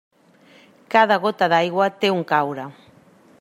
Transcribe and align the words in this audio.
Cada 0.95 1.17
gota 1.27 1.49
d'aigua 1.53 1.91
té 2.05 2.11
on 2.17 2.25
caure. 2.33 2.67